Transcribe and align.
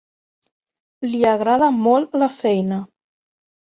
Li 1.13 1.21
agrada 1.33 1.71
molt 1.85 2.21
la 2.25 2.35
feina. 2.43 2.85